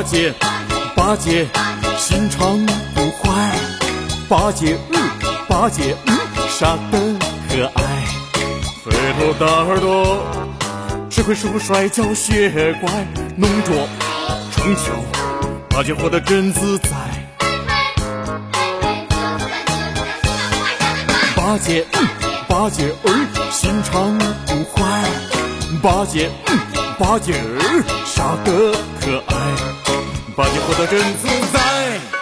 [0.00, 0.32] 八戒，
[0.96, 1.46] 八戒
[1.98, 2.58] 心肠
[2.94, 3.52] 不坏，
[4.30, 4.98] 八戒嗯，
[5.46, 6.18] 八戒嗯，
[6.48, 6.98] 傻得
[7.50, 8.06] 可爱。
[8.82, 10.24] 肥头大耳朵，
[11.10, 12.90] 只会说摔跤学乖，
[13.36, 13.86] 弄拙
[14.56, 14.84] 成巧，
[15.68, 16.88] 八戒活得真自在。
[21.36, 22.08] 八戒嗯，
[22.48, 25.04] 八戒嗯心肠不坏，
[25.82, 26.58] 八戒嗯。
[26.98, 29.22] 八戒嗯傻得可，
[30.40, 32.19] 把你活得真自在。